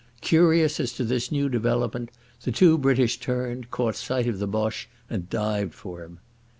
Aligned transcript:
Curious 0.21 0.79
as 0.79 0.93
to 0.93 1.03
this 1.03 1.31
new 1.31 1.47
development, 1.47 2.09
the 2.41 2.51
two 2.51 2.79
British 2.79 3.19
turned, 3.19 3.69
caught 3.69 3.95
sight 3.95 4.25
of 4.25 4.39
the 4.39 4.47
Boche, 4.47 4.89
and 5.11 5.29
dived 5.29 5.75
for 5.75 6.03
him. 6.03 6.17